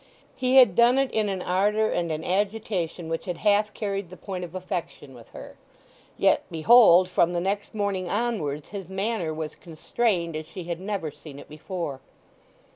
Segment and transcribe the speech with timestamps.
[0.35, 4.17] He had done it in an ardour and an agitation which had half carried the
[4.17, 5.59] point of affection with her;
[6.17, 11.11] yet, behold, from the next morning onwards his manner was constrained as she had never
[11.11, 12.01] seen it before.